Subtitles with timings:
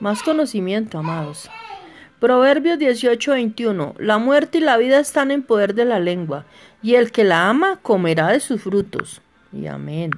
[0.00, 1.50] Más conocimiento, amados.
[2.20, 3.94] Proverbios 18:21.
[3.98, 6.44] La muerte y la vida están en poder de la lengua,
[6.82, 9.20] y el que la ama comerá de sus frutos.
[9.52, 10.10] Y amén.